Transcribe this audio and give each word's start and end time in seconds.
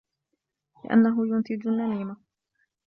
لِأَنَّهُ 0.85 1.27
يُنْتِجُ 1.27 1.67
النَّمِيمَةَ 1.67 2.17